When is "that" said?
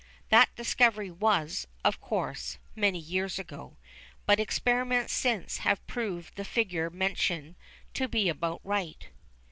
0.29-0.49